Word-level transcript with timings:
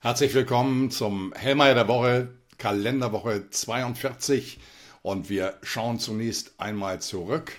Herzlich 0.00 0.32
willkommen 0.32 0.92
zum 0.92 1.32
Hellmeier 1.32 1.74
der 1.74 1.88
Woche, 1.88 2.28
Kalenderwoche 2.56 3.50
42. 3.50 4.60
Und 5.02 5.28
wir 5.28 5.58
schauen 5.64 5.98
zunächst 5.98 6.52
einmal 6.60 7.00
zurück. 7.00 7.54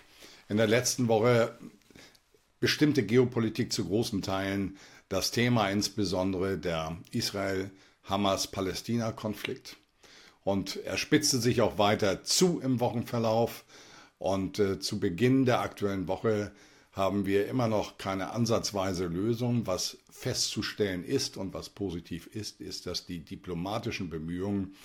In 0.48 0.56
der 0.56 0.68
letzten 0.68 1.10
Woche 1.10 1.60
bestimmte 2.62 3.04
Geopolitik 3.04 3.74
zu 3.74 3.84
großen 3.84 4.22
Teilen 4.22 4.78
das 5.10 5.32
Thema 5.32 5.70
insbesondere 5.70 6.58
der 6.58 6.96
Israel-Hamas-Palästina-Konflikt. 7.12 9.76
Und 10.46 10.78
er 10.86 10.96
spitzte 10.96 11.40
sich 11.40 11.60
auch 11.60 11.78
weiter 11.78 12.24
zu 12.24 12.62
im 12.62 12.80
Wochenverlauf. 12.80 13.66
Und 14.18 14.60
äh, 14.60 14.80
zu 14.80 15.02
Beginn 15.02 15.44
der 15.44 15.60
aktuellen 15.60 16.08
Woche 16.08 16.54
haben 17.00 17.26
wir 17.26 17.48
immer 17.48 17.68
noch 17.68 17.98
keine 17.98 18.32
ansatzweise 18.32 19.08
Lösung. 19.08 19.66
Was 19.66 19.98
festzustellen 20.12 21.04
ist 21.04 21.38
und 21.38 21.54
was 21.54 21.70
positiv 21.70 22.28
ist, 22.28 22.60
ist, 22.62 22.86
dass 22.86 23.06
die 23.06 23.22
diplomatischen 23.22 24.10
Bemühungen 24.10 24.76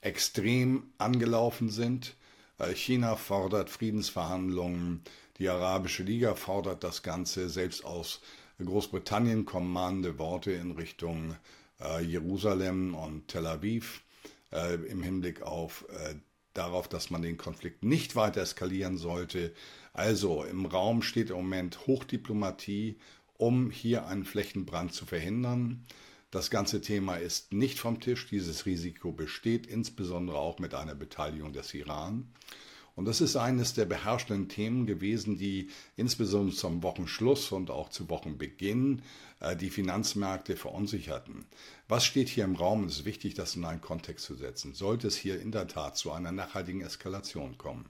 extrem 0.00 0.92
angelaufen 0.98 1.70
sind. 1.70 2.16
Äh, 2.58 2.74
China 2.74 3.16
fordert 3.16 3.70
Friedensverhandlungen, 3.70 5.02
die 5.38 5.48
Arabische 5.48 6.02
Liga 6.02 6.34
fordert 6.34 6.84
das 6.84 7.02
Ganze, 7.02 7.48
selbst 7.48 7.84
aus 7.84 8.20
Großbritannien 8.58 9.44
kommen 9.44 9.72
mahnende 9.72 10.18
Worte 10.18 10.52
in 10.52 10.72
Richtung 10.72 11.36
äh, 11.80 12.02
Jerusalem 12.02 12.94
und 12.94 13.28
Tel 13.28 13.46
Aviv 13.46 14.02
äh, 14.50 14.74
im 14.74 15.02
Hinblick 15.02 15.42
auf 15.42 15.86
darauf, 16.54 16.88
dass 16.88 17.10
man 17.10 17.22
den 17.22 17.36
Konflikt 17.36 17.82
nicht 17.82 18.16
weiter 18.16 18.42
eskalieren 18.42 18.96
sollte. 18.96 19.52
Also 19.92 20.44
im 20.44 20.66
Raum 20.66 21.02
steht 21.02 21.30
im 21.30 21.36
Moment 21.36 21.86
Hochdiplomatie, 21.86 22.98
um 23.36 23.70
hier 23.70 24.06
einen 24.06 24.24
Flächenbrand 24.24 24.92
zu 24.92 25.06
verhindern. 25.06 25.84
Das 26.30 26.50
ganze 26.50 26.80
Thema 26.80 27.16
ist 27.16 27.52
nicht 27.52 27.78
vom 27.78 28.00
Tisch. 28.00 28.28
Dieses 28.28 28.64
Risiko 28.64 29.12
besteht 29.12 29.66
insbesondere 29.66 30.38
auch 30.38 30.58
mit 30.58 30.74
einer 30.74 30.94
Beteiligung 30.94 31.52
des 31.52 31.74
Iran. 31.74 32.26
Und 32.94 33.06
das 33.06 33.20
ist 33.20 33.36
eines 33.36 33.72
der 33.72 33.86
beherrschenden 33.86 34.48
Themen 34.48 34.86
gewesen, 34.86 35.38
die 35.38 35.70
insbesondere 35.96 36.54
zum 36.54 36.82
Wochenschluss 36.82 37.50
und 37.52 37.70
auch 37.70 37.88
zu 37.88 38.10
Wochenbeginn 38.10 39.02
äh, 39.40 39.56
die 39.56 39.70
Finanzmärkte 39.70 40.56
verunsicherten. 40.56 41.46
Was 41.88 42.04
steht 42.04 42.28
hier 42.28 42.44
im 42.44 42.56
Raum? 42.56 42.84
Es 42.84 42.98
ist 42.98 43.04
wichtig, 43.04 43.34
das 43.34 43.56
in 43.56 43.64
einen 43.64 43.80
Kontext 43.80 44.26
zu 44.26 44.34
setzen. 44.34 44.74
Sollte 44.74 45.08
es 45.08 45.16
hier 45.16 45.40
in 45.40 45.52
der 45.52 45.68
Tat 45.68 45.96
zu 45.96 46.12
einer 46.12 46.32
nachhaltigen 46.32 46.82
Eskalation 46.82 47.56
kommen, 47.56 47.86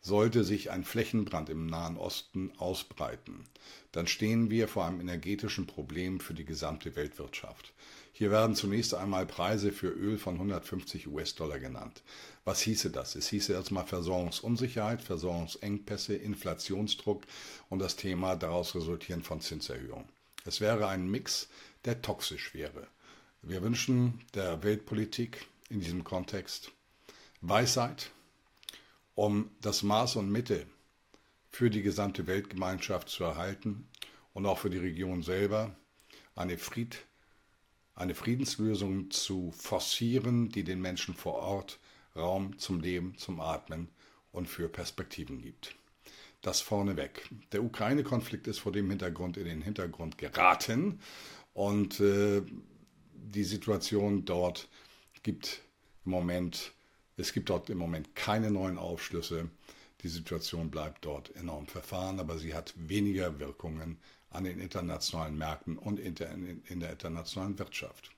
sollte 0.00 0.44
sich 0.44 0.70
ein 0.70 0.84
Flächenbrand 0.84 1.48
im 1.48 1.66
Nahen 1.66 1.96
Osten 1.96 2.52
ausbreiten, 2.58 3.44
dann 3.92 4.06
stehen 4.06 4.50
wir 4.50 4.68
vor 4.68 4.84
einem 4.84 5.00
energetischen 5.00 5.66
Problem 5.66 6.20
für 6.20 6.34
die 6.34 6.44
gesamte 6.44 6.94
Weltwirtschaft. 6.94 7.72
Hier 8.18 8.30
werden 8.30 8.56
zunächst 8.56 8.94
einmal 8.94 9.26
Preise 9.26 9.72
für 9.72 9.88
Öl 9.88 10.16
von 10.16 10.36
150 10.36 11.06
US-Dollar 11.06 11.58
genannt. 11.58 12.02
Was 12.46 12.62
hieße 12.62 12.88
das? 12.88 13.14
Es 13.14 13.28
hieße 13.28 13.52
erstmal 13.52 13.84
Versorgungsunsicherheit, 13.84 15.02
Versorgungsengpässe, 15.02 16.16
Inflationsdruck 16.16 17.24
und 17.68 17.78
das 17.78 17.96
Thema 17.96 18.34
daraus 18.34 18.74
resultieren 18.74 19.22
von 19.22 19.42
Zinserhöhungen. 19.42 20.08
Es 20.46 20.62
wäre 20.62 20.88
ein 20.88 21.10
Mix, 21.10 21.50
der 21.84 22.00
toxisch 22.00 22.54
wäre. 22.54 22.86
Wir 23.42 23.60
wünschen 23.60 24.24
der 24.32 24.62
Weltpolitik 24.62 25.46
in 25.68 25.80
diesem 25.80 26.02
Kontext 26.02 26.72
Weisheit, 27.42 28.12
um 29.14 29.50
das 29.60 29.82
Maß 29.82 30.16
und 30.16 30.32
Mitte 30.32 30.66
für 31.50 31.68
die 31.68 31.82
gesamte 31.82 32.26
Weltgemeinschaft 32.26 33.10
zu 33.10 33.24
erhalten 33.24 33.86
und 34.32 34.46
auch 34.46 34.56
für 34.56 34.70
die 34.70 34.78
Region 34.78 35.22
selber 35.22 35.76
eine, 36.34 36.56
Fried, 36.56 36.96
eine 37.96 38.14
Friedenslösung 38.14 39.10
zu 39.10 39.50
forcieren, 39.50 40.48
die 40.50 40.62
den 40.62 40.80
Menschen 40.80 41.14
vor 41.14 41.34
Ort 41.34 41.80
Raum 42.14 42.56
zum 42.58 42.80
Leben, 42.80 43.18
zum 43.18 43.40
Atmen 43.40 43.88
und 44.30 44.46
für 44.46 44.68
Perspektiven 44.68 45.42
gibt. 45.42 45.74
Das 46.42 46.60
vorneweg. 46.60 47.28
Der 47.50 47.64
Ukraine-Konflikt 47.64 48.46
ist 48.46 48.60
vor 48.60 48.70
dem 48.70 48.88
Hintergrund 48.88 49.36
in 49.36 49.46
den 49.46 49.62
Hintergrund 49.62 50.16
geraten 50.16 51.00
und 51.52 51.98
äh, 51.98 52.42
die 53.12 53.44
Situation 53.44 54.24
dort 54.24 54.68
gibt 55.24 55.62
im 56.04 56.12
Moment 56.12 56.72
es 57.16 57.32
gibt 57.32 57.48
dort 57.48 57.70
im 57.70 57.78
Moment 57.78 58.14
keine 58.14 58.50
neuen 58.50 58.78
Aufschlüsse. 58.78 59.48
Die 60.02 60.08
Situation 60.08 60.70
bleibt 60.70 61.04
dort 61.04 61.34
enorm 61.36 61.66
verfahren, 61.66 62.20
aber 62.20 62.38
sie 62.38 62.54
hat 62.54 62.74
weniger 62.76 63.38
Wirkungen 63.40 63.98
an 64.30 64.44
den 64.44 64.60
internationalen 64.60 65.36
Märkten 65.36 65.78
und 65.78 65.98
in 65.98 66.14
der, 66.14 66.30
internationalen 66.68 67.58
Wirtschaft. 67.58 68.10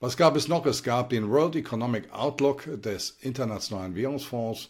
Was 0.00 0.16
gab 0.16 0.36
es 0.36 0.48
noch? 0.48 0.66
Es 0.66 0.82
gab 0.82 1.10
den 1.10 1.30
World 1.30 1.56
Economic 1.56 2.12
Outlook 2.12 2.64
des 2.82 3.16
Internationalen 3.20 3.94
Währungsfonds 3.94 4.68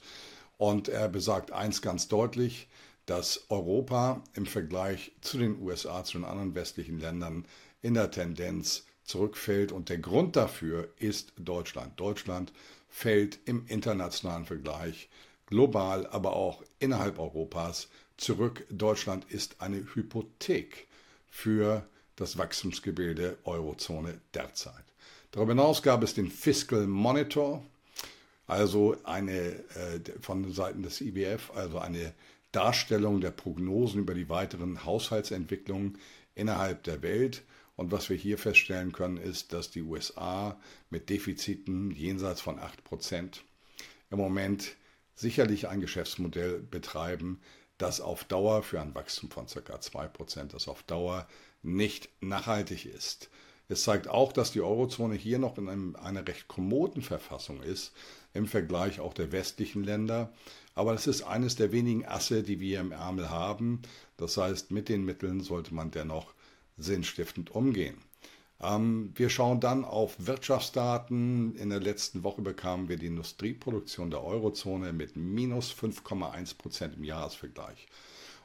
und 0.56 0.88
er 0.88 1.08
besagt 1.08 1.50
eins 1.50 1.82
ganz 1.82 2.08
deutlich, 2.08 2.68
dass 3.06 3.44
Europa 3.48 4.22
im 4.34 4.46
Vergleich 4.46 5.12
zu 5.20 5.38
den 5.38 5.60
USA, 5.60 6.04
zu 6.04 6.18
den 6.18 6.24
anderen 6.24 6.54
westlichen 6.54 7.00
Ländern 7.00 7.46
in 7.82 7.94
der 7.94 8.10
Tendenz 8.10 8.84
zurückfällt 9.04 9.72
und 9.72 9.88
der 9.88 9.98
Grund 9.98 10.36
dafür 10.36 10.88
ist 10.98 11.32
Deutschland. 11.38 11.98
Deutschland 11.98 12.52
fällt 12.88 13.38
im 13.44 13.66
internationalen 13.66 14.44
Vergleich 14.44 15.08
global, 15.46 16.06
aber 16.08 16.34
auch 16.34 16.62
innerhalb 16.78 17.18
Europas 17.18 17.88
zurück. 18.16 18.66
Deutschland 18.70 19.24
ist 19.30 19.60
eine 19.60 19.86
Hypothek 19.94 20.86
für 21.28 21.86
das 22.16 22.38
Wachstumsgebilde 22.38 23.38
Eurozone 23.44 24.20
derzeit. 24.34 24.84
Darüber 25.32 25.52
hinaus 25.52 25.82
gab 25.82 26.02
es 26.02 26.14
den 26.14 26.30
Fiscal 26.30 26.86
Monitor, 26.86 27.62
also 28.46 28.96
eine 29.04 29.30
äh, 29.30 30.00
von 30.20 30.50
Seiten 30.52 30.82
des 30.82 31.00
IWF, 31.00 31.50
also 31.54 31.78
eine 31.78 32.14
Darstellung 32.52 33.20
der 33.20 33.32
Prognosen 33.32 34.00
über 34.00 34.14
die 34.14 34.28
weiteren 34.28 34.84
Haushaltsentwicklungen 34.84 35.98
innerhalb 36.34 36.84
der 36.84 37.02
Welt. 37.02 37.42
Und 37.76 37.92
was 37.92 38.08
wir 38.08 38.16
hier 38.16 38.38
feststellen 38.38 38.92
können, 38.92 39.18
ist, 39.18 39.52
dass 39.52 39.70
die 39.70 39.82
USA 39.82 40.58
mit 40.88 41.10
Defiziten 41.10 41.90
jenseits 41.90 42.40
von 42.40 42.58
8% 42.58 43.40
im 44.10 44.18
Moment 44.18 44.76
sicherlich 45.16 45.69
ein 45.69 45.81
Geschäftsmodell 45.81 46.60
betreiben, 46.60 47.41
das 47.78 48.00
auf 48.00 48.25
Dauer 48.25 48.62
für 48.62 48.81
ein 48.81 48.94
Wachstum 48.94 49.31
von 49.31 49.47
ca. 49.47 49.75
2%, 49.75 50.44
das 50.44 50.69
auf 50.69 50.82
Dauer 50.84 51.27
nicht 51.62 52.09
nachhaltig 52.21 52.87
ist. 52.87 53.28
Es 53.69 53.82
zeigt 53.82 54.06
auch, 54.09 54.32
dass 54.32 54.53
die 54.53 54.60
Eurozone 54.60 55.16
hier 55.16 55.38
noch 55.38 55.59
in 55.59 55.69
einem, 55.69 55.97
einer 55.97 56.26
recht 56.26 56.47
kommoden 56.47 57.03
Verfassung 57.03 57.62
ist, 57.62 57.93
im 58.32 58.47
Vergleich 58.47 59.00
auch 59.00 59.12
der 59.12 59.32
westlichen 59.32 59.82
Länder. 59.82 60.32
Aber 60.75 60.93
das 60.93 61.06
ist 61.06 61.22
eines 61.22 61.56
der 61.56 61.72
wenigen 61.72 62.06
Asse, 62.06 62.43
die 62.43 62.60
wir 62.60 62.81
im 62.81 62.93
Ärmel 62.93 63.31
haben. 63.31 63.82
Das 64.16 64.37
heißt, 64.37 64.71
mit 64.71 64.88
den 64.88 65.05
Mitteln 65.05 65.41
sollte 65.41 65.75
man 65.75 65.91
dennoch 65.91 66.34
sinnstiftend 66.76 67.50
umgehen. 67.50 67.97
Ähm, 68.61 69.12
wir 69.15 69.28
schauen 69.28 69.61
dann 69.61 69.84
auf 69.84 70.15
Wirtschaftsdaten. 70.19 71.56
In 71.56 71.71
der 71.71 71.81
letzten 71.81 72.22
Woche 72.25 72.43
bekamen 72.43 72.89
wir 72.89 72.97
die 72.97 73.06
Industrieproduktion 73.06 74.11
der 74.11 74.25
Eurozone 74.25 74.93
mit 74.93 75.17
minus 75.17 75.72
5,1 75.72 76.56
Prozent 76.56 76.97
im 76.97 77.05
Jahresvergleich. 77.05 77.87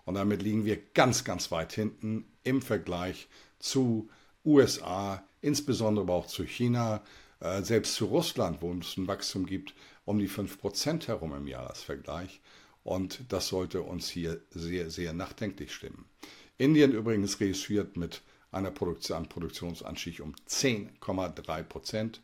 Und 0.05 0.15
damit 0.15 0.41
liegen 0.41 0.65
wir 0.65 0.77
ganz, 0.93 1.23
ganz 1.23 1.51
weit 1.51 1.73
hinten 1.73 2.25
im 2.43 2.61
Vergleich 2.61 3.27
zu 3.59 4.09
USA, 4.43 5.23
insbesondere 5.41 6.05
aber 6.05 6.15
auch 6.15 6.27
zu 6.27 6.43
China, 6.43 7.03
äh, 7.39 7.61
selbst 7.61 7.95
zu 7.95 8.05
Russland, 8.05 8.61
wo 8.61 8.73
es 8.73 8.97
ein 8.97 9.07
Wachstum 9.07 9.45
gibt, 9.45 9.73
um 10.05 10.19
die 10.19 10.27
5 10.27 10.59
Prozent 10.59 11.07
herum 11.07 11.33
im 11.33 11.47
Jahresvergleich. 11.47 12.41
Und 12.83 13.21
das 13.29 13.47
sollte 13.47 13.83
uns 13.83 14.09
hier 14.09 14.41
sehr, 14.49 14.89
sehr 14.89 15.13
nachdenklich 15.13 15.73
stimmen. 15.73 16.05
Indien 16.57 16.91
übrigens 16.91 17.39
registriert 17.39 17.95
mit 17.95 18.21
einer 18.51 18.71
Produktion, 18.71 19.27
Produktionsanstieg 19.27 20.19
um 20.21 20.35
10,3 20.47 21.63
Prozent. 21.63 22.21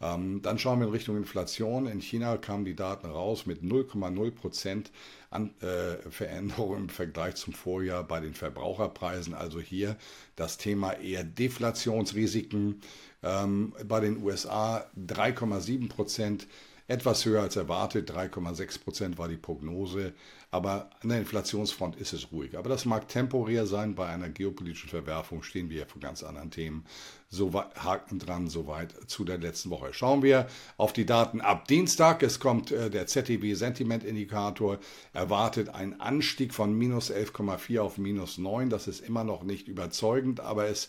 Ähm, 0.00 0.42
dann 0.42 0.58
schauen 0.58 0.80
wir 0.80 0.86
in 0.86 0.92
Richtung 0.92 1.16
Inflation. 1.16 1.86
In 1.86 2.00
China 2.00 2.36
kamen 2.36 2.64
die 2.64 2.76
Daten 2.76 3.06
raus 3.06 3.46
mit 3.46 3.62
0,0 3.62 4.30
Prozent 4.30 4.90
äh, 5.30 6.10
Veränderung 6.10 6.76
im 6.76 6.88
Vergleich 6.88 7.36
zum 7.36 7.54
Vorjahr 7.54 8.04
bei 8.04 8.20
den 8.20 8.34
Verbraucherpreisen. 8.34 9.34
Also 9.34 9.60
hier 9.60 9.96
das 10.34 10.58
Thema 10.58 10.92
eher 10.92 11.24
Deflationsrisiken. 11.24 12.82
Ähm, 13.22 13.72
bei 13.84 14.00
den 14.00 14.22
USA 14.22 14.86
3,7 14.98 15.88
Prozent 15.88 16.46
etwas 16.88 17.24
höher 17.24 17.42
als 17.42 17.56
erwartet. 17.56 18.10
3,6 18.10 18.80
Prozent 18.82 19.18
war 19.18 19.28
die 19.28 19.36
Prognose. 19.36 20.12
Aber 20.50 20.90
an 21.02 21.08
der 21.08 21.18
Inflationsfront 21.18 21.96
ist 21.96 22.12
es 22.12 22.30
ruhig. 22.32 22.56
Aber 22.56 22.68
das 22.68 22.84
mag 22.84 23.08
temporär 23.08 23.66
sein. 23.66 23.94
Bei 23.94 24.08
einer 24.08 24.28
geopolitischen 24.28 24.88
Verwerfung 24.88 25.42
stehen 25.42 25.70
wir 25.70 25.78
ja 25.78 25.86
vor 25.86 26.00
ganz 26.00 26.22
anderen 26.22 26.50
Themen. 26.50 26.84
So 27.28 27.52
haken 27.52 28.20
dran, 28.20 28.46
soweit 28.46 28.94
zu 29.08 29.24
der 29.24 29.38
letzten 29.38 29.70
Woche. 29.70 29.92
Schauen 29.92 30.22
wir 30.22 30.46
auf 30.76 30.92
die 30.92 31.06
Daten 31.06 31.40
ab 31.40 31.66
Dienstag. 31.66 32.22
Es 32.22 32.38
kommt 32.38 32.70
äh, 32.70 32.88
der 32.88 33.08
ZTB 33.08 33.54
Sentiment 33.54 34.04
Indikator. 34.04 34.78
Erwartet 35.12 35.70
ein 35.70 36.00
Anstieg 36.00 36.54
von 36.54 36.72
minus 36.72 37.10
11,4 37.10 37.80
auf 37.80 37.98
minus 37.98 38.38
9. 38.38 38.70
Das 38.70 38.86
ist 38.86 39.00
immer 39.00 39.24
noch 39.24 39.42
nicht 39.42 39.66
überzeugend, 39.66 40.38
aber 40.38 40.68
es 40.68 40.88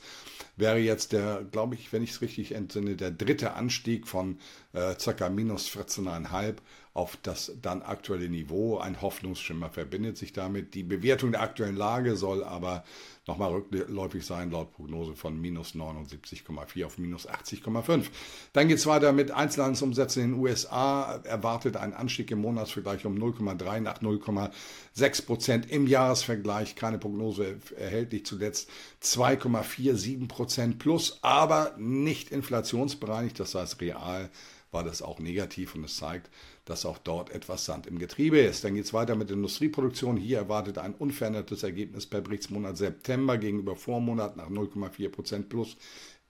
wäre 0.55 0.77
jetzt 0.77 1.11
der, 1.11 1.43
glaube 1.51 1.73
ich, 1.73 1.91
wenn 1.91 2.03
ich 2.03 2.11
es 2.11 2.21
richtig 2.21 2.53
entsinne, 2.53 2.95
der 2.95 3.11
dritte 3.11 3.53
Anstieg 3.53 4.07
von 4.07 4.37
äh, 4.73 4.93
ca. 4.93 5.29
minus 5.29 5.67
14,5 5.67 6.57
auf 6.97 7.15
das 7.21 7.51
dann 7.61 7.83
aktuelle 7.83 8.27
Niveau. 8.27 8.79
Ein 8.79 9.03
Hoffnungsschimmer 9.03 9.69
verbindet 9.69 10.17
sich 10.17 10.33
damit. 10.33 10.73
Die 10.73 10.81
Bewertung 10.81 11.31
der 11.31 11.41
aktuellen 11.41 11.75
Lage 11.75 12.15
soll 12.15 12.43
aber 12.43 12.83
nochmal 13.27 13.51
rückläufig 13.51 14.25
sein, 14.25 14.49
laut 14.49 14.73
Prognose 14.73 15.15
von 15.15 15.39
minus 15.39 15.75
79,4 15.75 16.85
auf 16.85 16.97
minus 16.97 17.29
80,5. 17.29 18.05
Dann 18.53 18.67
geht 18.67 18.79
es 18.79 18.87
weiter 18.87 19.13
mit 19.13 19.29
Einzelhandelsumsätzen 19.29 20.23
in 20.23 20.31
den 20.31 20.39
USA. 20.39 21.21
Erwartet 21.23 21.77
ein 21.77 21.93
Anstieg 21.93 22.31
im 22.31 22.39
Monatsvergleich 22.39 23.05
um 23.05 23.15
0,3 23.15 23.79
nach 23.79 24.01
0,6 24.01 25.25
Prozent 25.27 25.69
im 25.69 25.85
Jahresvergleich. 25.85 26.75
Keine 26.75 26.97
Prognose 26.97 27.57
erhältlich 27.77 28.25
zuletzt 28.25 28.71
2,47 29.03 30.27
Prozent 30.27 30.79
plus, 30.79 31.19
aber 31.21 31.75
nicht 31.77 32.31
inflationsbereinigt, 32.31 33.39
das 33.39 33.53
heißt 33.53 33.81
real 33.81 34.31
war 34.71 34.83
das 34.83 35.01
auch 35.01 35.19
negativ 35.19 35.75
und 35.75 35.83
es 35.83 35.97
zeigt, 35.97 36.29
dass 36.65 36.85
auch 36.85 36.97
dort 36.97 37.29
etwas 37.29 37.65
Sand 37.65 37.87
im 37.87 37.99
Getriebe 37.99 38.39
ist. 38.39 38.63
Dann 38.63 38.75
geht 38.75 38.85
es 38.85 38.93
weiter 38.93 39.15
mit 39.15 39.31
Industrieproduktion. 39.31 40.17
Hier 40.17 40.37
erwartet 40.37 40.77
ein 40.77 40.93
unverändertes 40.93 41.63
Ergebnis 41.63 42.05
per 42.05 42.21
Berichtsmonat 42.21 42.77
September 42.77 43.37
gegenüber 43.37 43.75
Vormonat 43.75 44.35
nach 44.35 44.49
0,4 44.49 45.09
Prozent 45.09 45.49
plus 45.49 45.77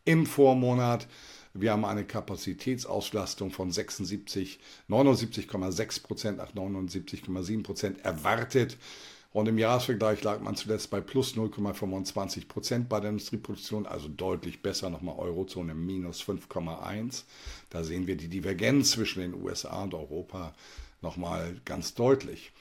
im 0.05 0.25
Vormonat. 0.25 1.07
Wir 1.53 1.71
haben 1.71 1.85
eine 1.85 2.05
Kapazitätsauslastung 2.05 3.51
von 3.51 3.71
76, 3.71 4.59
79,6 4.89 6.03
Prozent 6.03 6.37
nach 6.37 6.53
79,7 6.53 7.63
Prozent 7.63 8.05
erwartet. 8.05 8.77
Und 9.33 9.47
im 9.47 9.57
Jahresvergleich 9.57 10.23
lag 10.23 10.39
man 10.39 10.55
zuletzt 10.55 10.89
bei 10.89 11.01
plus 11.01 11.35
0,25 11.35 12.47
Prozent 12.47 12.89
bei 12.89 12.99
der 12.99 13.11
Industrieproduktion, 13.11 13.85
also 13.85 14.07
deutlich 14.07 14.61
besser, 14.61 14.89
nochmal 14.89 15.17
Eurozone 15.19 15.75
minus 15.75 16.21
5,1. 16.23 17.23
Da 17.69 17.83
sehen 17.83 18.07
wir 18.07 18.15
die 18.15 18.29
Divergenz 18.29 18.91
zwischen 18.91 19.21
den 19.21 19.33
USA 19.33 19.83
und 19.83 19.93
Europa 19.93 20.53
nochmal 21.01 21.59
ganz 21.65 21.93
deutlich. 21.93 22.51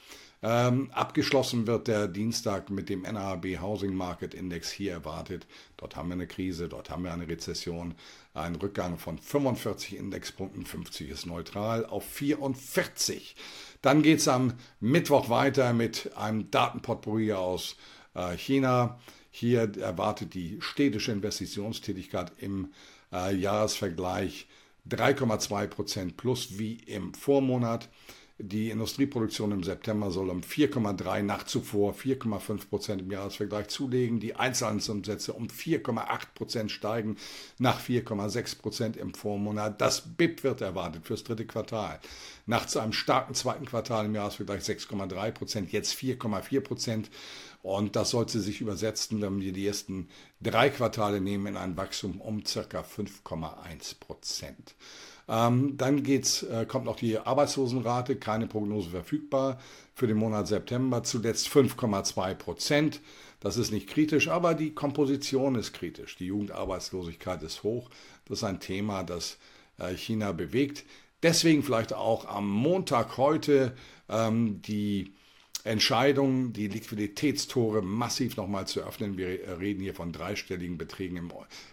Ähm, 0.43 0.91
abgeschlossen 0.91 1.65
wird 1.65 1.87
der 1.87 2.07
Dienstag 2.07 2.69
mit 2.69 2.89
dem 2.89 3.01
NAB 3.01 3.59
Housing 3.59 3.95
Market 3.95 4.35
Index 4.35 4.69
hier 4.69 4.91
erwartet. 4.91 5.47
Dort 5.77 5.95
haben 5.95 6.09
wir 6.09 6.13
eine 6.13 6.27
Krise, 6.27 6.69
dort 6.69 6.91
haben 6.91 7.03
wir 7.03 7.11
eine 7.11 7.27
Rezession. 7.27 7.95
Ein 8.35 8.55
Rückgang 8.55 8.99
von 8.99 9.17
45 9.17 9.97
Indexpunkten, 9.97 10.63
50 10.63 11.09
ist 11.09 11.25
neutral, 11.25 11.87
auf 11.87 12.05
44. 12.05 13.35
Dann 13.81 14.01
geht 14.01 14.19
es 14.19 14.27
am 14.27 14.53
Mittwoch 14.79 15.29
weiter 15.29 15.73
mit 15.73 16.11
einem 16.15 16.49
Datenportfolio 16.51 17.37
aus 17.37 17.75
äh, 18.13 18.35
China. 18.37 18.99
Hier 19.31 19.71
erwartet 19.77 20.33
die 20.33 20.57
städtische 20.61 21.11
Investitionstätigkeit 21.11 22.31
im 22.39 22.73
äh, 23.11 23.35
Jahresvergleich 23.35 24.47
3,2 24.89 25.67
Prozent 25.67 26.17
plus 26.17 26.57
wie 26.57 26.75
im 26.85 27.13
Vormonat. 27.13 27.89
Die 28.39 28.69
Industrieproduktion 28.69 29.51
im 29.51 29.63
September 29.63 30.11
soll 30.11 30.29
um 30.29 30.41
4,3 30.41 31.23
nach 31.23 31.43
zuvor 31.43 31.95
4,5 31.95 32.69
Prozent 32.69 33.01
im 33.01 33.09
Jahresvergleich 33.09 33.67
zulegen. 33.69 34.19
Die 34.19 34.35
Einzelhandelsumsätze 34.35 35.33
um 35.33 35.47
4,8 35.47 36.19
Prozent 36.35 36.71
steigen 36.71 37.17
nach 37.57 37.81
4,6 37.81 38.59
Prozent 38.59 38.95
im 38.95 39.15
Vormonat. 39.15 39.81
Das 39.81 40.01
BIP 40.01 40.43
wird 40.43 40.61
erwartet 40.61 41.07
fürs 41.07 41.23
dritte 41.23 41.47
Quartal. 41.47 41.99
Nach 42.45 42.67
zu 42.67 42.79
einem 42.79 42.93
starken 42.93 43.33
zweiten 43.33 43.65
Quartal 43.65 44.05
im 44.05 44.13
Jahresvergleich 44.13 44.61
6,3 44.61 45.31
Prozent, 45.31 45.71
jetzt 45.71 45.95
4,4 45.95 46.61
Prozent. 46.61 47.09
Und 47.63 47.95
das 47.95 48.11
sollte 48.11 48.39
sich 48.39 48.61
übersetzen, 48.61 49.19
wenn 49.19 49.41
wir 49.41 49.51
die 49.51 49.65
ersten 49.65 50.09
drei 50.41 50.69
Quartale 50.69 51.21
nehmen, 51.21 51.47
in 51.47 51.57
ein 51.57 51.75
Wachstum 51.75 52.21
um 52.21 52.45
circa 52.45 52.81
5,1 52.81 53.99
Prozent. 53.99 54.75
Ähm, 55.29 55.75
dann 55.77 56.03
geht's, 56.03 56.43
äh, 56.43 56.65
kommt 56.65 56.85
noch 56.85 56.95
die 56.95 57.17
Arbeitslosenrate, 57.17 58.15
keine 58.15 58.47
Prognose 58.47 58.89
verfügbar 58.89 59.59
für 59.93 60.07
den 60.07 60.17
Monat 60.17 60.47
September, 60.47 61.03
zuletzt 61.03 61.49
5,2 61.49 62.33
Prozent. 62.35 63.01
Das 63.39 63.57
ist 63.57 63.71
nicht 63.71 63.87
kritisch, 63.87 64.29
aber 64.29 64.55
die 64.55 64.73
Komposition 64.73 65.55
ist 65.55 65.73
kritisch. 65.73 66.15
Die 66.15 66.27
Jugendarbeitslosigkeit 66.27 67.43
ist 67.43 67.63
hoch. 67.63 67.89
Das 68.25 68.39
ist 68.39 68.43
ein 68.43 68.59
Thema, 68.59 69.03
das 69.03 69.37
äh, 69.77 69.95
China 69.95 70.31
bewegt. 70.31 70.85
Deswegen 71.23 71.63
vielleicht 71.63 71.93
auch 71.93 72.25
am 72.27 72.49
Montag 72.49 73.17
heute 73.17 73.75
ähm, 74.07 74.61
die 74.61 75.13
Entscheidung, 75.63 76.53
die 76.53 76.67
Liquiditätstore 76.67 77.81
massiv 77.81 78.37
nochmal 78.37 78.67
zu 78.67 78.81
öffnen. 78.81 79.17
Wir 79.17 79.59
reden 79.59 79.81
hier 79.81 79.93
von 79.93 80.13
dreistelligen 80.13 80.77
Beträgen 80.77 81.17
im 81.17 81.31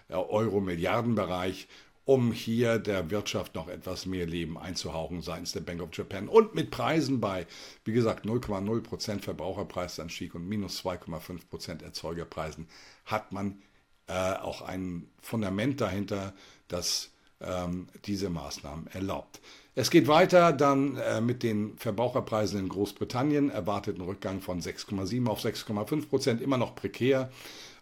äh, 0.08 0.14
Euro-Milliardenbereich 0.14 1.68
um 2.04 2.32
hier 2.32 2.78
der 2.78 3.10
Wirtschaft 3.10 3.54
noch 3.54 3.68
etwas 3.68 4.04
mehr 4.06 4.26
Leben 4.26 4.58
einzuhauchen 4.58 5.22
seitens 5.22 5.52
der 5.52 5.60
Bank 5.60 5.80
of 5.80 5.88
Japan. 5.92 6.28
Und 6.28 6.54
mit 6.54 6.70
Preisen 6.70 7.20
bei, 7.20 7.46
wie 7.84 7.92
gesagt, 7.92 8.26
0,0% 8.26 9.20
Verbraucherpreisanstieg 9.20 10.34
und 10.34 10.46
minus 10.46 10.84
2,5% 10.84 11.82
Erzeugerpreisen 11.82 12.68
hat 13.06 13.32
man 13.32 13.62
äh, 14.06 14.34
auch 14.34 14.60
ein 14.60 15.08
Fundament 15.22 15.80
dahinter, 15.80 16.34
das 16.68 17.10
ähm, 17.40 17.88
diese 18.04 18.28
Maßnahmen 18.28 18.86
erlaubt. 18.88 19.40
Es 19.74 19.90
geht 19.90 20.06
weiter 20.06 20.52
dann 20.52 20.96
äh, 20.96 21.20
mit 21.20 21.42
den 21.42 21.76
Verbraucherpreisen 21.78 22.60
in 22.60 22.68
Großbritannien, 22.68 23.50
erwarteten 23.50 24.02
Rückgang 24.02 24.40
von 24.40 24.60
6,7 24.60 25.26
auf 25.26 25.42
6,5 25.42 26.08
Prozent, 26.08 26.42
immer 26.42 26.58
noch 26.58 26.74
prekär, 26.74 27.30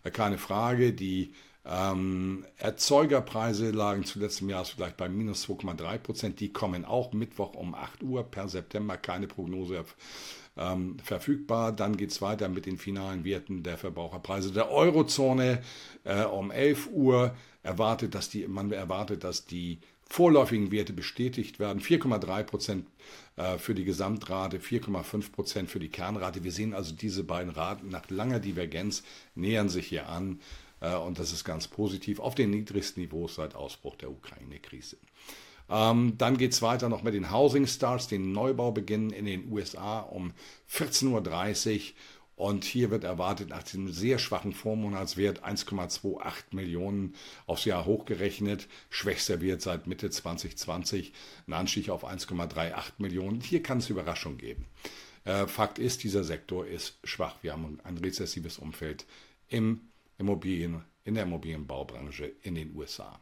äh, 0.05 0.11
keine 0.11 0.39
Frage. 0.39 0.93
Die 0.93 1.35
ähm, 1.65 2.45
Erzeugerpreise 2.57 3.71
lagen 3.71 4.05
zuletzt 4.05 4.41
im 4.41 4.51
Jahresvergleich 4.51 4.95
bei 4.95 5.09
minus 5.09 5.47
2,3 5.47 5.99
Prozent. 5.99 6.41
Die 6.41 6.53
kommen 6.53 6.85
auch 6.85 7.13
Mittwoch 7.13 7.55
um 7.55 7.75
8 7.75 8.03
Uhr 8.03 8.25
per 8.25 8.49
September. 8.49 8.97
Keine 8.97 9.29
Prognose 9.29 9.85
ähm, 10.57 10.97
verfügbar. 11.03 11.73
Dann 11.73 11.97
geht 11.97 12.11
es 12.11 12.21
weiter 12.21 12.49
mit 12.49 12.67
den 12.67 12.79
finalen 12.79 13.25
Werten 13.25 13.63
der 13.63 13.79
Verbraucherpreise 13.79 14.53
der 14.53 14.71
Eurozone. 14.71 15.63
Äh, 16.05 16.25
um 16.25 16.51
11 16.51 16.89
Uhr 16.93 17.35
erwartet, 17.63 18.17
dass 18.17 18.29
die, 18.29 18.49
man 18.49 18.73
erwartet, 18.73 19.23
dass 19.23 19.47
die 19.47 19.79
vorläufigen 20.13 20.73
Werte 20.73 20.93
bestätigt 20.93 21.61
werden. 21.61 21.81
4,3 21.81 22.43
Prozent 22.43 22.87
äh, 23.37 23.57
für 23.57 23.75
die 23.75 23.85
Gesamtrate, 23.85 24.59
4,5 24.59 25.33
Prozent 25.33 25.71
für 25.71 25.79
die 25.79 25.89
Kernrate. 25.89 26.43
Wir 26.43 26.53
sehen 26.53 26.75
also 26.75 26.93
diese 26.93 27.23
beiden 27.25 27.53
Raten 27.53 27.89
nach 27.89 28.11
langer 28.11 28.41
Divergenz 28.41 29.05
nähern 29.37 29.69
sich 29.69 29.87
hier 29.87 30.09
an. 30.09 30.41
Äh, 30.83 30.97
und 30.97 31.19
das 31.19 31.33
ist 31.33 31.45
ganz 31.45 31.69
positiv 31.69 32.21
auf 32.21 32.35
den 32.35 32.51
niedrigsten 32.51 33.03
Niveaus 33.03 33.37
seit 33.37 33.55
Ausbruch 33.55 33.97
der 33.97 34.11
Ukraine-Krise. 34.11 34.99
Ähm, 35.71 36.19
dann 36.19 36.37
geht 36.37 36.53
es 36.53 36.61
weiter 36.61 36.89
noch 36.89 37.03
mit 37.03 37.15
den 37.15 37.33
Housing 37.33 37.67
Stars, 37.67 38.09
den 38.09 38.33
Neubaubeginn 38.33 39.11
in 39.11 39.25
den 39.25 39.51
USA 39.51 40.01
um 40.01 40.33
14.30 40.71 41.77
Uhr. 41.77 41.81
Und 42.35 42.65
hier 42.65 42.91
wird 42.91 43.05
erwartet, 43.05 43.51
nach 43.51 43.63
diesem 43.63 43.93
sehr 43.93 44.19
schwachen 44.19 44.53
Vormonatswert 44.53 45.45
1,28 45.45 46.33
Millionen 46.51 47.15
aufs 47.47 47.67
Jahr 47.67 47.85
hochgerechnet. 47.85 48.69
Schwächster 48.91 49.41
Wert 49.41 49.63
seit 49.63 49.87
Mitte 49.87 50.11
2020, 50.11 51.13
ein 51.47 51.53
Anstieg 51.53 51.91
auf 51.91 52.05
1,38 52.05 52.75
Millionen. 52.99 53.41
Hier 53.41 53.63
kann 53.63 53.79
es 53.79 53.91
Überraschung 53.91 54.39
geben. 54.39 54.67
Äh, 55.25 55.47
Fakt 55.47 55.79
ist, 55.79 56.03
dieser 56.03 56.25
Sektor 56.25 56.67
ist 56.67 56.99
schwach. 57.05 57.37
Wir 57.43 57.53
haben 57.53 57.79
ein 57.85 57.99
rezessives 57.99 58.59
Umfeld 58.59 59.07
im 59.49 59.92
Immobilien, 60.23 60.83
in 61.05 61.15
der 61.15 61.25
Immobilienbaubranche 61.25 62.33
in 62.43 62.55
den 62.55 62.75
USA. 62.75 63.21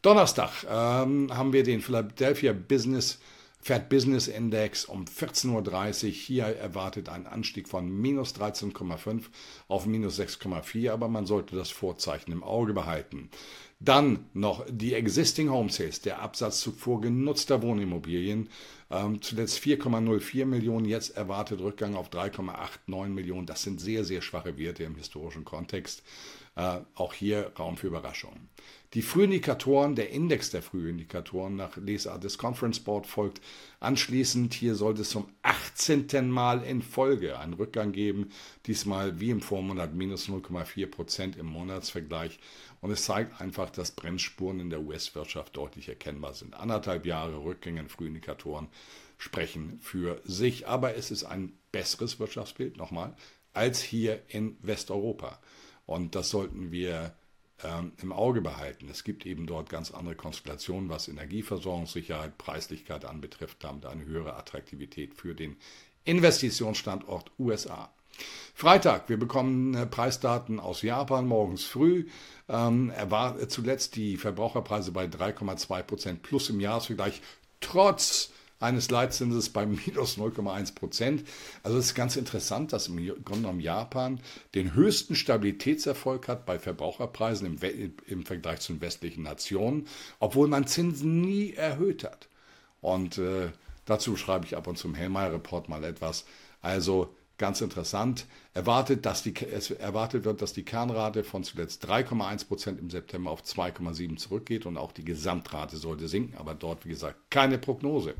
Donnerstag 0.00 0.64
ähm, 0.64 1.36
haben 1.36 1.52
wir 1.52 1.62
den 1.62 1.82
Philadelphia 1.82 2.52
Business 2.52 3.18
Fed 3.58 3.88
Business 3.88 4.28
Index 4.28 4.84
um 4.84 5.06
14.30 5.06 6.06
Uhr. 6.06 6.10
Hier 6.12 6.44
erwartet 6.44 7.08
ein 7.08 7.26
Anstieg 7.26 7.68
von 7.68 7.90
minus 7.90 8.34
13,5 8.34 9.24
auf 9.68 9.86
minus 9.86 10.20
6,4, 10.20 10.92
aber 10.92 11.08
man 11.08 11.26
sollte 11.26 11.56
das 11.56 11.70
Vorzeichen 11.70 12.32
im 12.32 12.44
Auge 12.44 12.74
behalten. 12.74 13.30
Dann 13.78 14.26
noch 14.32 14.64
die 14.70 14.94
Existing 14.94 15.50
Home 15.50 15.70
Sales, 15.70 16.00
der 16.00 16.22
Absatz 16.22 16.60
zuvor 16.60 17.00
genutzter 17.00 17.60
Wohnimmobilien. 17.60 18.48
Ähm, 18.90 19.20
zuletzt 19.20 19.58
4,04 19.58 20.46
Millionen, 20.46 20.86
jetzt 20.86 21.16
erwartet 21.16 21.60
Rückgang 21.60 21.94
auf 21.94 22.08
3,89 22.08 23.08
Millionen. 23.08 23.46
Das 23.46 23.62
sind 23.62 23.80
sehr, 23.80 24.04
sehr 24.04 24.22
schwache 24.22 24.56
Werte 24.56 24.84
im 24.84 24.94
historischen 24.94 25.44
Kontext. 25.44 26.02
Äh, 26.56 26.78
auch 26.94 27.12
hier 27.12 27.52
Raum 27.58 27.76
für 27.76 27.88
Überraschungen. 27.88 28.48
Die 28.94 29.02
Frühindikatoren, 29.02 29.94
der 29.94 30.08
Index 30.08 30.48
der 30.48 30.62
Frühindikatoren 30.62 31.54
nach 31.54 31.76
Lesart 31.76 32.24
des 32.24 32.38
Conference 32.38 32.80
Board 32.80 33.06
folgt 33.06 33.42
anschließend. 33.78 34.54
Hier 34.54 34.74
sollte 34.74 35.02
es 35.02 35.10
zum 35.10 35.28
18. 35.42 36.30
Mal 36.30 36.62
in 36.62 36.80
Folge 36.80 37.38
einen 37.38 37.52
Rückgang 37.52 37.92
geben. 37.92 38.30
Diesmal 38.64 39.20
wie 39.20 39.28
im 39.28 39.42
Vormonat 39.42 39.92
minus 39.92 40.30
0,4 40.30 40.86
Prozent 40.86 41.36
im 41.36 41.44
Monatsvergleich. 41.44 42.38
Und 42.80 42.90
es 42.90 43.04
zeigt 43.04 43.38
einfach, 43.38 43.68
dass 43.68 43.90
Bremsspuren 43.90 44.58
in 44.58 44.70
der 44.70 44.80
US-Wirtschaft 44.80 45.54
deutlich 45.58 45.90
erkennbar 45.90 46.32
sind. 46.32 46.54
Anderthalb 46.54 47.04
Jahre 47.04 47.44
Rückgänge 47.44 47.80
in 47.80 47.88
Frühindikatoren 47.90 48.68
sprechen 49.18 49.78
für 49.82 50.22
sich. 50.24 50.68
Aber 50.68 50.94
es 50.94 51.10
ist 51.10 51.24
ein 51.24 51.52
besseres 51.70 52.18
Wirtschaftsbild, 52.18 52.78
nochmal, 52.78 53.14
als 53.52 53.82
hier 53.82 54.22
in 54.28 54.56
Westeuropa. 54.62 55.38
Und 55.86 56.14
das 56.14 56.30
sollten 56.30 56.72
wir 56.72 57.14
ähm, 57.64 57.92
im 58.02 58.12
Auge 58.12 58.40
behalten. 58.42 58.88
Es 58.90 59.04
gibt 59.04 59.24
eben 59.24 59.46
dort 59.46 59.70
ganz 59.70 59.90
andere 59.90 60.14
Konstellationen, 60.14 60.90
was 60.90 61.08
Energieversorgungssicherheit, 61.08 62.36
Preislichkeit 62.38 63.04
anbetrifft, 63.04 63.64
damit 63.64 63.86
eine 63.86 64.04
höhere 64.04 64.36
Attraktivität 64.36 65.14
für 65.14 65.34
den 65.34 65.56
Investitionsstandort 66.04 67.30
USA. 67.38 67.90
Freitag, 68.54 69.08
wir 69.08 69.18
bekommen 69.18 69.74
äh, 69.74 69.86
Preisdaten 69.86 70.60
aus 70.60 70.82
Japan 70.82 71.26
morgens 71.26 71.64
früh. 71.64 72.08
Ähm, 72.48 72.90
er 72.94 73.10
war 73.10 73.48
zuletzt 73.48 73.96
die 73.96 74.16
Verbraucherpreise 74.16 74.92
bei 74.92 75.04
3,2 75.04 75.82
Prozent 75.82 76.22
plus 76.22 76.48
im 76.48 76.60
Jahresvergleich, 76.60 77.20
trotz 77.60 78.32
eines 78.60 78.90
Leitzinses 78.90 79.50
bei 79.50 79.66
minus 79.66 80.18
0,1 80.18 80.74
Prozent. 80.74 81.24
Also 81.62 81.78
es 81.78 81.86
ist 81.86 81.94
ganz 81.94 82.16
interessant, 82.16 82.72
dass 82.72 82.88
im 82.88 82.96
Grunde 82.96 83.22
genommen 83.24 83.60
Japan 83.60 84.20
den 84.54 84.74
höchsten 84.74 85.14
Stabilitätserfolg 85.14 86.28
hat 86.28 86.46
bei 86.46 86.58
Verbraucherpreisen 86.58 87.46
im, 87.46 87.94
im 88.06 88.24
Vergleich 88.24 88.60
zu 88.60 88.72
den 88.72 88.80
westlichen 88.80 89.22
Nationen, 89.22 89.86
obwohl 90.20 90.48
man 90.48 90.66
Zinsen 90.66 91.20
nie 91.20 91.52
erhöht 91.52 92.04
hat. 92.04 92.28
Und 92.80 93.18
äh, 93.18 93.50
dazu 93.84 94.16
schreibe 94.16 94.46
ich 94.46 94.56
ab 94.56 94.66
und 94.66 94.78
zum 94.78 94.94
Hellmeyer-Report 94.94 95.68
mal 95.68 95.84
etwas. 95.84 96.24
Also 96.62 97.15
Ganz 97.38 97.60
interessant. 97.60 98.26
Erwartet, 98.54 99.04
dass 99.04 99.22
die, 99.22 99.34
es 99.36 99.70
erwartet 99.70 100.24
wird, 100.24 100.40
dass 100.40 100.54
die 100.54 100.64
Kernrate 100.64 101.22
von 101.22 101.44
zuletzt 101.44 101.84
3,1 101.84 102.48
Prozent 102.48 102.80
im 102.80 102.88
September 102.88 103.30
auf 103.30 103.42
2,7 103.42 104.16
zurückgeht 104.16 104.64
und 104.64 104.78
auch 104.78 104.92
die 104.92 105.04
Gesamtrate 105.04 105.76
sollte 105.76 106.08
sinken, 106.08 106.38
aber 106.38 106.54
dort, 106.54 106.86
wie 106.86 106.90
gesagt, 106.90 107.30
keine 107.30 107.58
Prognose. 107.58 108.14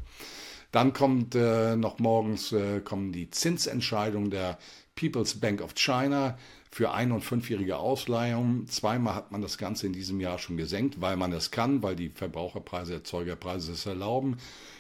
Dann 0.71 0.93
kommt 0.93 1.35
äh, 1.35 1.77
noch 1.77 1.99
morgens 1.99 2.53
äh, 2.53 2.81
kommen 2.81 3.13
die 3.13 3.31
Zinsentscheidungen 3.31 4.31
der 4.31 4.59
People's 4.95 5.41
Bank 5.41 5.63
of 5.63 5.75
China 5.75 6.37
für 6.71 6.93
ein- 6.93 7.13
und 7.13 7.23
fünfjährige 7.23 7.79
Ausleihungen. 7.79 8.67
Zweimal 8.67 9.15
hat 9.15 9.33
man 9.33 9.41
das 9.41 9.57
Ganze 9.57 9.87
in 9.87 9.95
diesem 9.95 10.21
Jahr 10.21 10.39
schon 10.39 10.59
gesenkt, 10.59 11.01
weil 11.01 11.17
man 11.17 11.33
es 11.33 11.51
kann, 11.51 11.83
weil 11.83 11.97
die 11.97 12.11
Verbraucherpreise, 12.11 12.93
Erzeugerpreise 12.95 13.73
es 13.73 13.87
erlauben. 13.87 14.37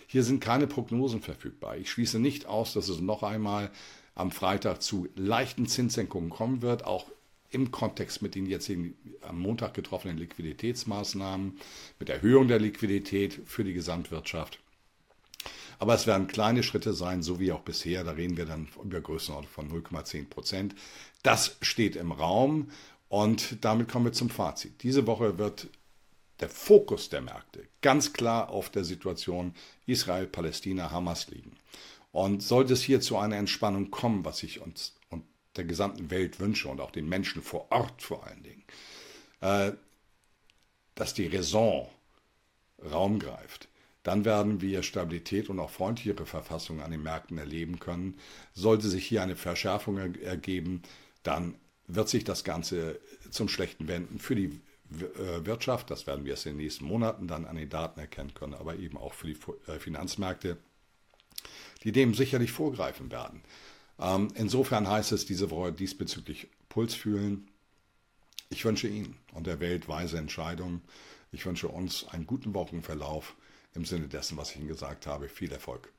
Hier 0.06 0.22
sind 0.22 0.40
keine 0.40 0.66
Prognosen 0.66 1.22
verfügbar. 1.22 1.78
Ich 1.78 1.90
schließe 1.90 2.18
nicht 2.18 2.44
aus, 2.44 2.74
dass 2.74 2.90
es 2.90 3.00
noch 3.00 3.22
einmal 3.22 3.70
am 4.16 4.32
Freitag 4.32 4.82
zu 4.82 5.06
leichten 5.14 5.68
Zinssenkungen 5.68 6.30
kommen 6.30 6.62
wird, 6.62 6.84
auch 6.84 7.06
im 7.50 7.70
Kontext 7.70 8.22
mit 8.22 8.34
den 8.34 8.46
jetzt 8.46 8.68
am 8.70 9.38
Montag 9.38 9.74
getroffenen 9.74 10.18
Liquiditätsmaßnahmen, 10.18 11.58
mit 12.00 12.08
Erhöhung 12.08 12.48
der 12.48 12.58
Liquidität 12.58 13.40
für 13.46 13.62
die 13.62 13.74
Gesamtwirtschaft. 13.74 14.58
Aber 15.78 15.94
es 15.94 16.06
werden 16.06 16.26
kleine 16.26 16.62
Schritte 16.62 16.94
sein, 16.94 17.22
so 17.22 17.38
wie 17.38 17.52
auch 17.52 17.60
bisher. 17.60 18.02
Da 18.02 18.12
reden 18.12 18.36
wir 18.36 18.46
dann 18.46 18.68
über 18.82 19.00
Größenordnung 19.00 19.52
von 19.52 19.70
0,10 19.70 20.28
Prozent. 20.28 20.74
Das 21.22 21.56
steht 21.60 21.94
im 21.94 22.12
Raum 22.12 22.70
und 23.08 23.64
damit 23.64 23.88
kommen 23.88 24.06
wir 24.06 24.12
zum 24.12 24.30
Fazit. 24.30 24.82
Diese 24.82 25.06
Woche 25.06 25.38
wird 25.38 25.68
der 26.40 26.48
Fokus 26.48 27.08
der 27.10 27.20
Märkte 27.20 27.66
ganz 27.82 28.12
klar 28.12 28.50
auf 28.50 28.70
der 28.70 28.84
Situation 28.84 29.54
Israel, 29.86 30.26
Palästina, 30.26 30.90
Hamas 30.90 31.28
liegen. 31.28 31.52
Und 32.16 32.42
sollte 32.42 32.72
es 32.72 32.82
hier 32.82 33.02
zu 33.02 33.18
einer 33.18 33.36
Entspannung 33.36 33.90
kommen, 33.90 34.24
was 34.24 34.42
ich 34.42 34.62
uns 34.62 34.94
und 35.10 35.22
der 35.54 35.64
gesamten 35.64 36.10
Welt 36.10 36.40
wünsche 36.40 36.66
und 36.66 36.80
auch 36.80 36.90
den 36.90 37.06
Menschen 37.06 37.42
vor 37.42 37.70
Ort 37.70 38.00
vor 38.00 38.26
allen 38.26 38.42
Dingen, 38.42 38.64
äh, 39.42 39.72
dass 40.94 41.12
die 41.12 41.26
Raison 41.26 41.86
Raum 42.90 43.18
greift, 43.18 43.68
dann 44.02 44.24
werden 44.24 44.62
wir 44.62 44.82
Stabilität 44.82 45.50
und 45.50 45.60
auch 45.60 45.68
freundlichere 45.68 46.24
Verfassungen 46.24 46.80
an 46.80 46.90
den 46.90 47.02
Märkten 47.02 47.36
erleben 47.36 47.80
können. 47.80 48.18
Sollte 48.54 48.88
sich 48.88 49.04
hier 49.04 49.22
eine 49.22 49.36
Verschärfung 49.36 49.98
ergeben, 49.98 50.80
dann 51.22 51.56
wird 51.86 52.08
sich 52.08 52.24
das 52.24 52.44
Ganze 52.44 52.98
zum 53.28 53.50
Schlechten 53.50 53.88
wenden 53.88 54.20
für 54.20 54.36
die 54.36 54.58
äh, 54.90 55.44
Wirtschaft. 55.44 55.90
Das 55.90 56.06
werden 56.06 56.24
wir 56.24 56.32
es 56.32 56.46
in 56.46 56.52
den 56.52 56.64
nächsten 56.64 56.86
Monaten 56.86 57.28
dann 57.28 57.44
an 57.44 57.56
den 57.56 57.68
Daten 57.68 58.00
erkennen 58.00 58.32
können, 58.32 58.54
aber 58.54 58.76
eben 58.76 58.96
auch 58.96 59.12
für 59.12 59.26
die 59.26 59.36
äh, 59.70 59.78
Finanzmärkte 59.78 60.56
die 61.86 61.92
dem 61.92 62.14
sicherlich 62.14 62.50
vorgreifen 62.50 63.12
werden. 63.12 63.42
Ähm, 64.00 64.28
insofern 64.34 64.88
heißt 64.88 65.12
es 65.12 65.24
diese 65.24 65.52
Woche 65.52 65.72
diesbezüglich 65.72 66.48
Puls 66.68 66.94
fühlen. 66.94 67.48
Ich 68.50 68.64
wünsche 68.64 68.88
Ihnen 68.88 69.16
und 69.32 69.46
der 69.46 69.60
Welt 69.60 69.86
weise 69.86 70.18
Entscheidungen. 70.18 70.82
Ich 71.30 71.46
wünsche 71.46 71.68
uns 71.68 72.04
einen 72.08 72.26
guten 72.26 72.54
Wochenverlauf 72.54 73.36
im 73.74 73.84
Sinne 73.84 74.08
dessen, 74.08 74.36
was 74.36 74.50
ich 74.50 74.56
Ihnen 74.56 74.68
gesagt 74.68 75.06
habe. 75.06 75.28
Viel 75.28 75.52
Erfolg. 75.52 75.92